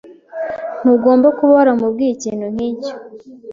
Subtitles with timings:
[0.81, 2.93] Ntugomba kuba waramubwiye ikintu nkicyo.